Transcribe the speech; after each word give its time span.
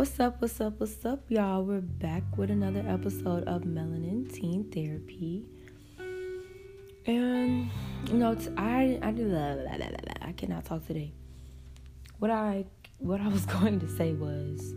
What's 0.00 0.18
up? 0.18 0.40
What's 0.40 0.58
up? 0.62 0.80
What's 0.80 1.04
up, 1.04 1.30
y'all? 1.30 1.62
We're 1.62 1.82
back 1.82 2.22
with 2.38 2.50
another 2.50 2.82
episode 2.88 3.44
of 3.44 3.64
Melanin 3.64 4.32
Teen 4.32 4.64
Therapy. 4.72 5.44
And 7.04 7.68
you 8.06 8.14
know, 8.14 8.34
I 8.56 8.98
I 9.02 9.10
did 9.10 9.34
I 9.34 10.32
cannot 10.38 10.64
talk 10.64 10.86
today. 10.86 11.12
What 12.18 12.30
I 12.30 12.64
what 12.96 13.20
I 13.20 13.28
was 13.28 13.44
going 13.60 13.78
to 13.80 13.88
say 13.90 14.14
was 14.14 14.72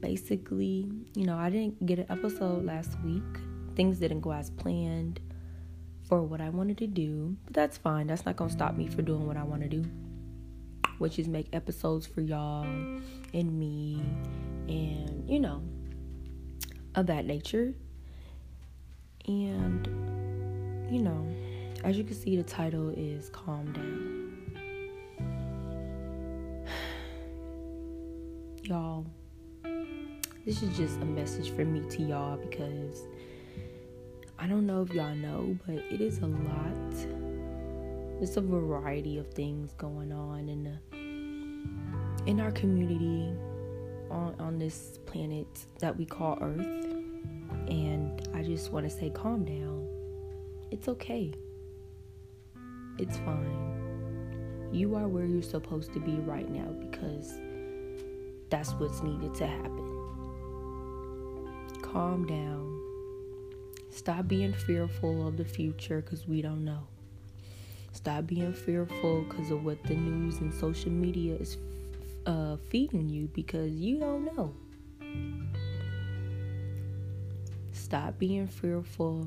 basically, 0.00 0.92
you 1.14 1.24
know, 1.24 1.38
I 1.38 1.48
didn't 1.48 1.86
get 1.86 1.98
an 1.98 2.06
episode 2.10 2.66
last 2.66 3.00
week. 3.02 3.24
Things 3.76 3.98
didn't 3.98 4.20
go 4.20 4.32
as 4.32 4.50
planned 4.50 5.20
for 6.06 6.22
what 6.22 6.42
I 6.42 6.50
wanted 6.50 6.76
to 6.78 6.86
do, 6.86 7.34
but 7.46 7.54
that's 7.54 7.78
fine. 7.78 8.08
That's 8.08 8.26
not 8.26 8.36
gonna 8.36 8.50
stop 8.50 8.76
me 8.76 8.88
for 8.88 9.00
doing 9.00 9.26
what 9.26 9.38
I 9.38 9.44
want 9.44 9.62
to 9.62 9.70
do 9.70 9.86
which 10.98 11.18
is 11.18 11.28
make 11.28 11.48
episodes 11.52 12.06
for 12.06 12.20
y'all 12.20 12.64
and 12.64 13.58
me 13.58 14.02
and 14.68 15.28
you 15.28 15.40
know 15.40 15.62
of 16.94 17.06
that 17.06 17.26
nature. 17.26 17.74
And 19.26 19.86
you 20.90 21.02
know 21.02 21.26
as 21.84 21.96
you 21.96 22.04
can 22.04 22.14
see 22.14 22.36
the 22.36 22.42
title 22.42 22.90
is 22.90 23.28
calm 23.30 23.72
down. 23.72 24.22
Y'all 28.62 29.06
this 30.46 30.62
is 30.62 30.76
just 30.76 31.00
a 31.00 31.04
message 31.04 31.50
for 31.50 31.64
me 31.64 31.82
to 31.90 32.02
y'all 32.04 32.36
because 32.36 33.02
I 34.38 34.46
don't 34.46 34.64
know 34.64 34.82
if 34.82 34.94
y'all 34.94 35.16
know, 35.16 35.58
but 35.66 35.74
it 35.90 36.00
is 36.00 36.18
a 36.18 36.26
lot 36.26 37.25
there's 38.18 38.36
a 38.36 38.40
variety 38.40 39.18
of 39.18 39.28
things 39.32 39.72
going 39.76 40.12
on 40.12 40.48
in 40.48 40.64
the 40.64 40.96
in 42.26 42.40
our 42.40 42.50
community 42.52 43.32
on 44.10 44.34
on 44.40 44.58
this 44.58 44.98
planet 45.06 45.46
that 45.80 45.96
we 45.96 46.06
call 46.06 46.38
Earth. 46.40 46.94
And 47.68 48.28
I 48.34 48.42
just 48.42 48.72
want 48.72 48.88
to 48.88 48.96
say 48.96 49.10
calm 49.10 49.44
down. 49.44 49.86
It's 50.70 50.88
okay. 50.88 51.32
It's 52.98 53.18
fine. 53.18 54.68
You 54.72 54.94
are 54.94 55.08
where 55.08 55.26
you're 55.26 55.42
supposed 55.42 55.92
to 55.92 56.00
be 56.00 56.14
right 56.14 56.48
now 56.50 56.68
because 56.80 57.34
that's 58.48 58.72
what's 58.72 59.02
needed 59.02 59.34
to 59.34 59.46
happen. 59.46 59.92
Calm 61.82 62.26
down. 62.26 62.80
Stop 63.90 64.28
being 64.28 64.52
fearful 64.52 65.26
of 65.26 65.36
the 65.36 65.44
future 65.44 66.00
because 66.00 66.26
we 66.26 66.42
don't 66.42 66.64
know. 66.64 66.86
Stop 68.06 68.28
being 68.28 68.52
fearful 68.52 69.22
because 69.22 69.50
of 69.50 69.64
what 69.64 69.82
the 69.82 69.96
news 69.96 70.38
and 70.38 70.54
social 70.54 70.92
media 70.92 71.34
is 71.34 71.56
uh, 72.24 72.56
feeding 72.70 73.08
you 73.08 73.26
because 73.34 73.72
you 73.72 73.98
don't 73.98 74.24
know. 74.26 74.54
Stop 77.72 78.16
being 78.16 78.46
fearful 78.46 79.26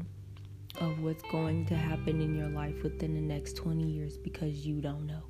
of 0.79 1.03
what's 1.03 1.23
going 1.23 1.65
to 1.65 1.75
happen 1.75 2.21
in 2.21 2.33
your 2.33 2.47
life 2.47 2.81
within 2.81 3.15
the 3.15 3.19
next 3.19 3.57
20 3.57 3.83
years 3.83 4.15
because 4.15 4.65
you 4.65 4.79
don't 4.79 5.05
know. 5.05 5.23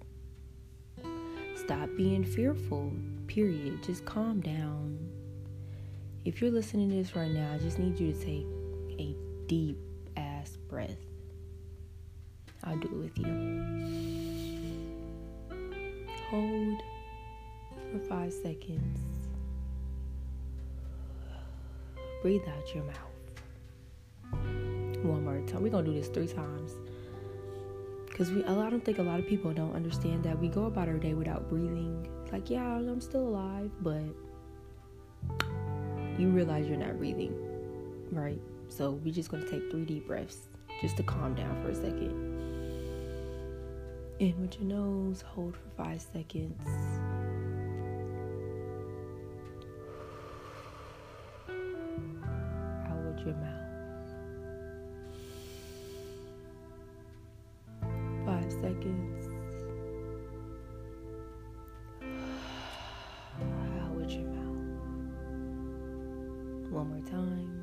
Stop 1.56 1.90
being 1.98 2.24
fearful, 2.24 2.94
period. 3.26 3.82
Just 3.82 4.06
calm 4.06 4.42
down. 4.42 4.96
If 6.24 6.40
you're 6.40 6.52
listening 6.52 6.92
to 6.92 6.98
this 6.98 7.16
right 7.16 7.32
now, 7.32 7.52
I 7.52 7.58
just 7.58 7.80
need 7.80 8.00
you 8.00 8.14
to 8.14 8.20
take 8.20 8.46
a 9.00 9.16
deep 9.48 9.80
ass 10.16 10.56
breath. 10.68 11.09
I'll 12.64 12.78
do 12.78 12.88
it 12.88 12.94
with 12.94 13.18
you. 13.18 13.26
Hold 16.30 16.82
for 17.92 18.00
five 18.08 18.34
seconds. 18.34 19.00
Breathe 22.22 22.42
out 22.48 22.76
your 22.76 22.84
mouth. 22.84 22.96
One 25.04 25.24
more 25.24 25.42
time. 25.48 25.64
We're 25.64 25.70
gonna 25.70 25.86
do 25.86 25.94
this 25.94 26.10
three 26.10 26.28
times. 26.28 26.74
Cause 28.16 28.32
we, 28.32 28.44
I 28.44 28.70
don't 28.70 28.84
think 28.84 28.98
a 28.98 29.04
lot 29.04 29.20
of 29.20 29.28
people 29.28 29.54
don't 29.54 29.74
understand 29.74 30.24
that 30.26 30.38
we 30.38 30.50
go 30.50 30.66
about 30.66 30.90
our 30.90 30.98
day 30.98 31.14
without 31.14 31.48
breathing. 31.50 32.06
It's 32.24 32.34
like, 32.34 32.50
yeah, 32.50 32.76
I'm 32.76 33.00
still 33.00 33.22
alive, 33.22 33.72
but 33.82 34.04
you 36.18 36.28
realize 36.28 36.68
you're 36.68 36.78
not 36.78 36.98
breathing, 36.98 37.34
right? 38.12 38.42
So 38.68 38.92
we're 38.92 39.14
just 39.14 39.32
gonna 39.32 39.50
take 39.50 39.72
three 39.72 39.86
deep 39.86 40.06
breaths 40.06 40.50
just 40.82 40.98
to 40.98 41.04
calm 41.04 41.34
down 41.34 41.64
for 41.64 41.70
a 41.70 41.76
second. 41.76 42.39
In 44.20 44.42
with 44.42 44.60
your 44.60 44.66
nose, 44.66 45.22
hold 45.22 45.56
for 45.56 45.70
five 45.82 46.02
seconds. 46.02 46.60
Out 51.48 53.02
with 53.06 53.26
your 53.26 53.36
mouth. 53.36 53.56
Five 58.26 58.52
seconds. 58.52 59.30
Out 63.82 63.96
with 63.96 64.12
your 64.12 64.28
mouth. 64.28 64.68
One 66.72 66.90
more 66.90 67.06
time. 67.10 67.59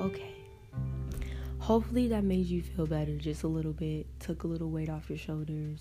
Okay. 0.00 0.34
Hopefully 1.58 2.08
that 2.08 2.24
made 2.24 2.46
you 2.46 2.62
feel 2.62 2.86
better 2.86 3.16
just 3.16 3.42
a 3.42 3.48
little 3.48 3.72
bit, 3.72 4.06
took 4.20 4.44
a 4.44 4.46
little 4.46 4.70
weight 4.70 4.88
off 4.88 5.10
your 5.10 5.18
shoulders. 5.18 5.80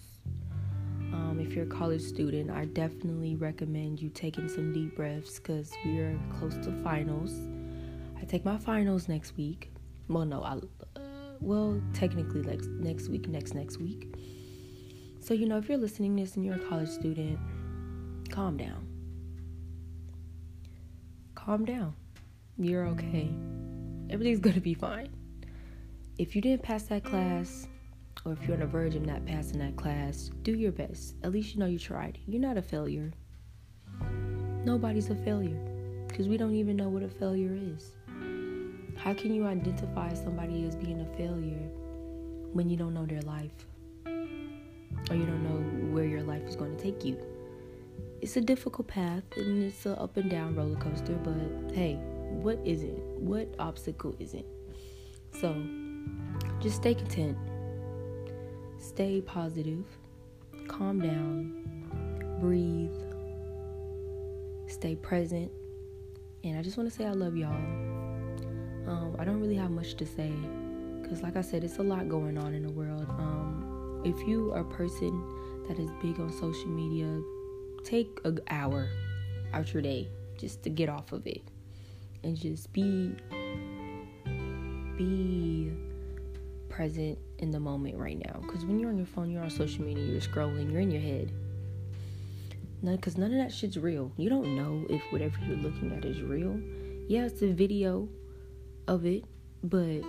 Um, 1.14 1.40
if 1.40 1.54
you're 1.54 1.64
a 1.64 1.70
college 1.70 2.02
student, 2.02 2.52
I 2.52 2.66
definitely 2.66 3.36
recommend 3.36 4.02
you 4.02 4.10
taking 4.10 4.50
some 4.50 4.74
deep 4.74 4.96
breaths 4.96 5.40
because 5.40 5.72
we 5.86 6.00
are 6.00 6.20
close 6.38 6.56
to 6.56 6.72
finals. 6.84 7.32
I 8.20 8.26
take 8.26 8.44
my 8.44 8.58
finals 8.58 9.08
next 9.08 9.38
week. 9.38 9.72
Well, 10.10 10.26
no, 10.26 10.44
I 10.44 10.56
uh, 11.00 11.04
well 11.40 11.82
technically 11.94 12.42
like 12.42 12.62
next 12.66 13.08
week, 13.08 13.30
next 13.30 13.54
next 13.54 13.78
week. 13.78 14.14
So 15.22 15.34
you 15.34 15.48
know, 15.48 15.58
if 15.58 15.70
you're 15.70 15.78
listening 15.78 16.18
to 16.18 16.24
this 16.24 16.36
and 16.36 16.44
you're 16.44 16.56
a 16.56 16.68
college 16.68 16.90
student, 16.90 17.40
calm 18.30 18.58
down. 18.58 18.86
Calm 21.36 21.64
down. 21.64 21.96
You're 22.58 22.88
okay 22.88 23.30
everything's 24.10 24.40
gonna 24.40 24.62
be 24.62 24.74
fine. 24.74 25.10
If 26.18 26.36
you 26.36 26.42
didn't 26.42 26.64
pass 26.64 26.84
that 26.84 27.04
class, 27.04 27.68
or 28.26 28.34
if 28.34 28.44
you're 28.44 28.56
on 28.56 28.62
the 28.62 28.68
verge 28.68 28.96
of 28.96 29.06
not 29.06 29.26
passing 29.26 29.60
that 29.60 29.76
class, 29.76 30.32
do 30.42 30.54
your 30.54 30.72
best. 30.72 31.16
At 31.24 31.32
least 31.32 31.54
you 31.54 31.60
know 31.60 31.66
you 31.66 31.80
tried. 31.80 32.18
You're 32.26 32.42
not 32.42 32.58
a 32.58 32.62
failure. 32.62 33.12
Nobody's 34.66 35.10
a 35.10 35.16
failure 35.16 35.58
because 36.08 36.28
we 36.28 36.38
don't 36.38 36.56
even 36.56 36.76
know 36.76 36.90
what 36.90 37.04
a 37.04 37.08
failure 37.08 37.56
is. 37.56 37.94
How 38.98 39.14
can 39.14 39.34
you 39.34 39.46
identify 39.46 40.14
somebody 40.14 40.66
as 40.66 40.76
being 40.76 41.00
a 41.02 41.18
failure 41.18 41.70
when 42.52 42.70
you 42.70 42.76
don't 42.76 42.94
know 42.94 43.06
their 43.06 43.22
life 43.22 43.52
or 44.06 45.16
you 45.16 45.26
don't 45.26 45.44
know 45.44 45.94
where 45.94 46.06
your 46.06 46.24
life 46.24 46.44
is 46.44 46.56
going 46.56 46.76
to 46.76 46.84
take 46.84 47.06
you? 47.06 47.18
It's 48.22 48.36
a 48.36 48.42
difficult 48.42 48.88
path 48.88 49.24
and 49.36 49.64
it's 49.64 49.86
an 49.86 49.96
up 50.00 50.18
and 50.18 50.30
down 50.30 50.56
roller 50.56 50.76
coaster, 50.78 51.14
but 51.14 51.76
hey, 51.76 52.00
what 52.30 52.60
isn't? 52.66 53.00
What 53.20 53.54
obstacle 53.60 54.16
isn't? 54.20 54.46
So 55.40 55.56
just 56.60 56.78
stay 56.78 56.96
content, 56.96 57.38
stay 58.80 59.22
positive, 59.22 59.86
calm 60.68 61.00
down, 61.00 62.38
breathe, 62.40 62.96
stay 64.68 64.96
present. 64.96 65.52
And 66.44 66.58
I 66.58 66.62
just 66.62 66.78
want 66.78 66.90
to 66.90 66.96
say 66.96 67.06
I 67.06 67.12
love 67.12 67.36
y'all. 67.36 67.54
Um, 68.88 69.16
I 69.20 69.26
don't 69.26 69.42
really 69.42 69.56
have 69.56 69.72
much 69.72 69.96
to 69.96 70.06
say 70.06 70.32
because, 71.02 71.22
like 71.22 71.36
I 71.36 71.42
said, 71.42 71.64
it's 71.64 71.78
a 71.78 71.84
lot 71.84 72.08
going 72.08 72.38
on 72.38 72.54
in 72.54 72.64
the 72.64 72.72
world. 72.72 73.06
Um, 73.10 74.02
if 74.06 74.28
you 74.28 74.52
are 74.54 74.62
a 74.62 74.66
person 74.66 75.22
that 75.68 75.78
is 75.78 75.90
big 76.02 76.20
on 76.20 76.32
social 76.32 76.70
media, 76.70 77.22
take 77.84 78.20
an 78.24 78.40
hour 78.50 78.90
out 79.54 79.74
your 79.74 79.82
day 79.82 80.10
just 80.38 80.64
to 80.64 80.70
get 80.70 80.90
off 80.90 81.12
of 81.12 81.26
it 81.28 81.42
and 82.28 82.36
just 82.36 82.72
be 82.74 83.16
be 84.98 85.72
present 86.68 87.18
in 87.40 87.52
the 87.52 87.60
moment 87.60 87.98
right 87.98 88.20
now. 88.20 88.42
Because 88.42 88.66
when 88.66 88.80
you're 88.80 88.90
on 88.90 88.98
your 88.98 89.06
phone 89.06 89.32
you're 89.32 89.42
on 89.42 89.50
social 89.50 89.84
media 89.84 90.04
you're 90.04 90.22
scrolling 90.22 90.70
you're 90.70 90.82
in 90.82 90.92
your 90.92 91.02
head. 91.02 91.32
Because 92.84 93.18
none, 93.18 93.32
none 93.32 93.40
of 93.40 93.48
that 93.48 93.56
shit's 93.56 93.78
real. 93.78 94.12
You 94.18 94.30
don't 94.30 94.56
know 94.56 94.86
if 94.90 95.02
whatever 95.12 95.36
you're 95.48 95.58
looking 95.58 95.92
at 95.94 96.04
is 96.04 96.22
real. 96.22 96.60
Yeah 97.08 97.26
it's 97.26 97.42
a 97.42 97.52
video 97.52 98.10
of 98.88 99.06
it 99.06 99.24
but 99.64 100.02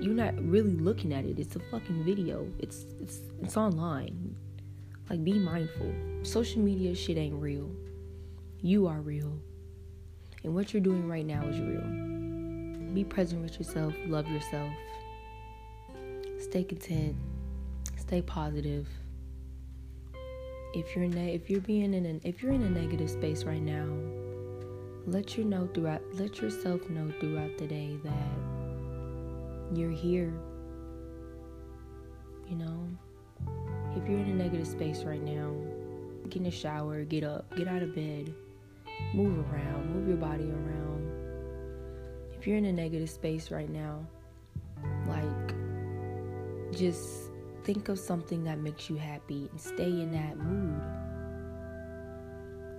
you're 0.00 0.14
not 0.14 0.34
really 0.44 0.74
looking 0.74 1.14
at 1.14 1.24
it. 1.24 1.38
It's 1.38 1.54
a 1.54 1.60
fucking 1.70 2.02
video. 2.04 2.46
It's 2.58 2.86
it's 3.00 3.20
it's 3.40 3.56
online. 3.56 4.34
Like 5.08 5.22
be 5.22 5.38
mindful. 5.38 5.94
Social 6.24 6.60
media 6.60 6.92
shit 6.96 7.16
ain't 7.16 7.40
real. 7.40 7.70
You 8.62 8.88
are 8.88 9.00
real 9.00 9.38
and 10.44 10.54
what 10.54 10.72
you're 10.72 10.82
doing 10.82 11.08
right 11.08 11.26
now 11.26 11.42
is 11.46 11.60
real. 11.60 12.94
Be 12.94 13.04
present 13.04 13.42
with 13.42 13.58
yourself, 13.58 13.94
love 14.06 14.28
yourself, 14.28 14.70
stay 16.38 16.64
content, 16.64 17.16
stay 17.96 18.22
positive. 18.22 18.88
If 20.74 20.94
you're 20.94 21.08
ne- 21.08 21.34
if 21.34 21.50
you're 21.50 21.60
being 21.60 21.94
in 21.94 22.06
an 22.06 22.20
if 22.24 22.42
you're 22.42 22.52
in 22.52 22.62
a 22.62 22.70
negative 22.70 23.10
space 23.10 23.44
right 23.44 23.62
now, 23.62 23.86
let 25.06 25.36
you 25.36 25.44
know 25.44 25.68
throughout 25.72 26.02
let 26.14 26.40
yourself 26.40 26.88
know 26.88 27.10
throughout 27.20 27.56
the 27.58 27.66
day 27.66 27.98
that 28.04 29.76
you're 29.76 29.90
here. 29.90 30.32
You 32.48 32.56
know, 32.56 32.88
if 33.96 34.08
you're 34.08 34.18
in 34.18 34.30
a 34.30 34.34
negative 34.34 34.66
space 34.66 35.02
right 35.02 35.22
now, 35.22 35.52
get 36.28 36.42
in 36.42 36.46
a 36.46 36.50
shower, 36.50 37.04
get 37.04 37.24
up, 37.24 37.54
get 37.56 37.66
out 37.66 37.82
of 37.82 37.94
bed, 37.94 38.32
move 39.14 39.38
around, 39.52 39.94
move 39.94 40.08
your 40.08 40.16
body 40.16 40.44
around. 40.44 41.10
If 42.38 42.46
you're 42.46 42.56
in 42.56 42.66
a 42.66 42.72
negative 42.72 43.10
space 43.10 43.50
right 43.50 43.70
now, 43.70 44.06
like 45.08 45.54
just 46.72 47.30
think 47.64 47.88
of 47.88 47.98
something 47.98 48.44
that 48.44 48.58
makes 48.58 48.88
you 48.88 48.96
happy 48.96 49.48
and 49.50 49.60
stay 49.60 49.88
in 49.88 50.12
that 50.12 50.36
mood. 50.38 50.80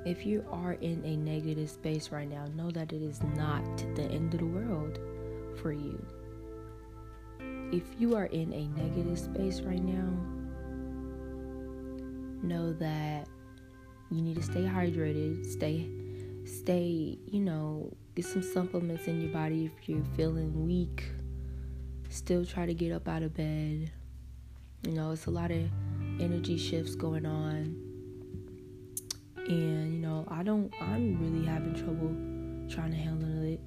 If 0.05 0.25
you 0.25 0.45
are 0.51 0.73
in 0.73 1.03
a 1.03 1.17
negative 1.17 1.69
space 1.69 2.11
right 2.11 2.29
now, 2.29 2.45
know 2.55 2.71
that 2.71 2.93
it 2.93 3.01
is 3.01 3.21
not 3.35 3.63
the 3.95 4.03
end 4.03 4.33
of 4.33 4.39
the 4.39 4.45
world 4.45 4.99
for 5.61 5.73
you. 5.73 6.01
If 7.71 7.83
you 7.99 8.15
are 8.15 8.27
in 8.27 8.53
a 8.53 8.67
negative 8.79 9.19
space 9.19 9.59
right 9.59 9.83
now, 9.83 10.13
know 12.41 12.71
that 12.73 13.27
you 14.09 14.21
need 14.21 14.37
to 14.37 14.43
stay 14.43 14.61
hydrated, 14.61 15.45
stay 15.45 15.89
stay, 16.47 17.17
you 17.25 17.39
know, 17.39 17.93
get 18.15 18.25
some 18.25 18.41
supplements 18.41 19.07
in 19.07 19.21
your 19.21 19.31
body 19.31 19.65
if 19.65 19.89
you're 19.89 20.03
feeling 20.15 20.65
weak. 20.65 21.03
Still 22.09 22.45
try 22.45 22.65
to 22.65 22.73
get 22.73 22.91
up 22.91 23.07
out 23.07 23.21
of 23.21 23.33
bed. 23.33 23.91
You 24.83 24.93
know, 24.93 25.11
it's 25.11 25.25
a 25.25 25.31
lot 25.31 25.51
of 25.51 25.69
energy 26.19 26.57
shifts 26.57 26.95
going 26.95 27.25
on. 27.25 27.75
And, 29.47 29.93
you 29.93 29.99
know, 29.99 30.25
I 30.29 30.43
don't, 30.43 30.73
I'm 30.81 31.17
really 31.19 31.45
having 31.45 31.73
trouble 31.73 32.15
trying 32.73 32.91
to 32.91 32.97
handle 32.97 33.43
it. 33.43 33.59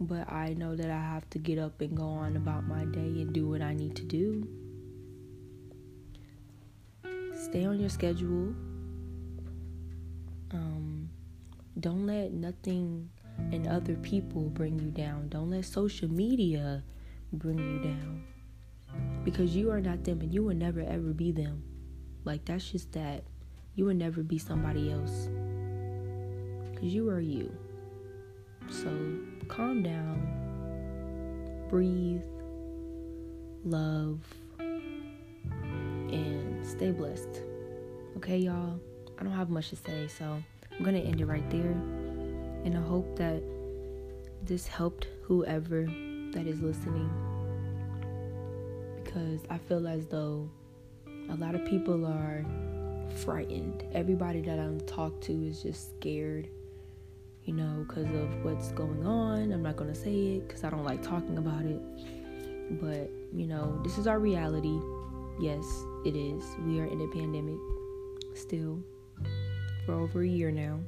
But 0.00 0.32
I 0.32 0.54
know 0.54 0.74
that 0.76 0.90
I 0.90 0.98
have 0.98 1.28
to 1.30 1.38
get 1.38 1.58
up 1.58 1.80
and 1.80 1.96
go 1.96 2.04
on 2.06 2.36
about 2.36 2.66
my 2.66 2.84
day 2.86 2.98
and 3.00 3.32
do 3.32 3.48
what 3.48 3.60
I 3.60 3.74
need 3.74 3.96
to 3.96 4.04
do. 4.04 4.48
Stay 7.36 7.64
on 7.64 7.78
your 7.78 7.90
schedule. 7.90 8.54
Um, 10.52 11.10
don't 11.80 12.06
let 12.06 12.32
nothing 12.32 13.10
and 13.52 13.66
other 13.66 13.94
people 13.96 14.42
bring 14.42 14.78
you 14.78 14.90
down. 14.90 15.28
Don't 15.28 15.50
let 15.50 15.64
social 15.64 16.08
media 16.08 16.82
bring 17.32 17.58
you 17.58 17.78
down. 17.78 18.24
Because 19.24 19.56
you 19.56 19.70
are 19.70 19.80
not 19.80 20.04
them 20.04 20.20
and 20.20 20.34
you 20.34 20.44
will 20.44 20.54
never 20.54 20.80
ever 20.80 21.12
be 21.12 21.32
them. 21.32 21.62
Like, 22.24 22.44
that's 22.44 22.70
just 22.70 22.92
that. 22.92 23.24
You 23.74 23.86
will 23.86 23.94
never 23.94 24.22
be 24.22 24.38
somebody 24.38 24.92
else. 24.92 25.28
Because 26.70 26.92
you 26.92 27.08
are 27.08 27.20
you. 27.20 27.54
So, 28.68 28.90
calm 29.48 29.82
down, 29.82 31.66
breathe, 31.68 32.22
love, 33.64 34.20
and 34.58 36.66
stay 36.66 36.90
blessed. 36.90 37.42
Okay, 38.16 38.38
y'all? 38.38 38.78
I 39.18 39.22
don't 39.22 39.32
have 39.32 39.50
much 39.50 39.70
to 39.70 39.76
say, 39.76 40.08
so 40.08 40.42
I'm 40.80 40.86
going 40.86 40.96
to 41.02 41.06
end 41.06 41.20
it 41.20 41.26
right 41.26 41.48
there. 41.50 41.72
And 42.64 42.74
I 42.74 42.80
hope 42.80 43.14
that 43.16 43.42
this 44.46 44.66
helped 44.66 45.08
whoever 45.20 45.84
that 46.32 46.46
is 46.46 46.62
listening 46.62 47.10
because 48.96 49.40
I 49.50 49.58
feel 49.58 49.86
as 49.86 50.06
though 50.06 50.48
a 51.28 51.34
lot 51.34 51.54
of 51.54 51.66
people 51.66 52.06
are 52.06 52.46
frightened. 53.14 53.84
Everybody 53.92 54.40
that 54.40 54.58
I'm 54.58 54.80
talked 54.86 55.22
to 55.24 55.34
is 55.46 55.62
just 55.62 55.98
scared, 55.98 56.48
you 57.44 57.52
know, 57.52 57.84
because 57.86 58.06
of 58.14 58.42
what's 58.42 58.72
going 58.72 59.04
on. 59.04 59.52
I'm 59.52 59.62
not 59.62 59.76
going 59.76 59.92
to 59.92 60.00
say 60.00 60.36
it 60.36 60.48
because 60.48 60.64
I 60.64 60.70
don't 60.70 60.86
like 60.86 61.02
talking 61.02 61.36
about 61.36 61.66
it. 61.66 61.82
But, 62.80 63.10
you 63.34 63.46
know, 63.46 63.78
this 63.84 63.98
is 63.98 64.06
our 64.06 64.18
reality. 64.18 64.80
Yes, 65.38 65.62
it 66.06 66.16
is. 66.16 66.42
We 66.64 66.80
are 66.80 66.86
in 66.86 67.02
a 67.02 67.08
pandemic 67.08 67.60
still 68.34 68.82
for 69.84 69.94
over 69.94 70.22
a 70.22 70.26
year 70.26 70.50
now. 70.50 70.80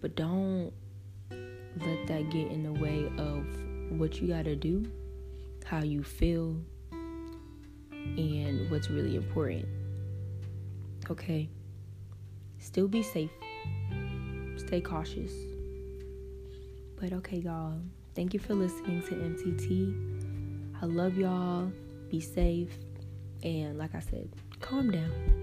But 0.00 0.14
don't 0.16 0.72
let 1.30 2.06
that 2.06 2.30
get 2.30 2.50
in 2.50 2.62
the 2.62 2.72
way 2.72 3.10
of 3.18 3.44
what 3.98 4.20
you 4.20 4.28
got 4.28 4.44
to 4.44 4.56
do, 4.56 4.90
how 5.64 5.82
you 5.82 6.02
feel, 6.02 6.56
and 8.16 8.70
what's 8.70 8.88
really 8.90 9.16
important. 9.16 9.66
Okay? 11.10 11.48
Still 12.58 12.88
be 12.88 13.02
safe. 13.02 13.30
Stay 14.56 14.80
cautious. 14.80 15.32
But 17.00 17.12
okay, 17.12 17.38
y'all. 17.38 17.80
Thank 18.14 18.32
you 18.32 18.40
for 18.40 18.54
listening 18.54 19.02
to 19.02 19.10
MTT. 19.14 20.80
I 20.82 20.86
love 20.86 21.18
y'all. 21.18 21.70
Be 22.10 22.20
safe. 22.20 22.72
And 23.42 23.78
like 23.78 23.94
I 23.94 24.00
said, 24.00 24.30
calm 24.60 24.90
down. 24.90 25.35